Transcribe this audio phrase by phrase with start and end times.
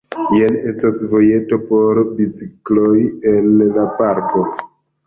[0.35, 2.97] Jam estas vojeto por bicikloj
[3.37, 4.49] en la parko.